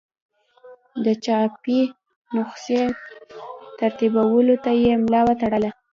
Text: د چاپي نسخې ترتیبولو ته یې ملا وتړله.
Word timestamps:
د 1.05 1.07
چاپي 1.25 1.79
نسخې 2.35 2.81
ترتیبولو 3.79 4.55
ته 4.63 4.71
یې 4.83 4.91
ملا 5.03 5.21
وتړله. 5.25 5.71